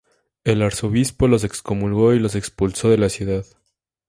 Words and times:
El 0.43 0.63
arzobispo 0.63 1.27
los 1.27 1.43
excomulgó 1.43 2.15
y 2.15 2.19
los 2.19 2.33
expulsó 2.33 2.89
de 2.89 2.97
la 2.97 3.09
ciudad. 3.09 3.45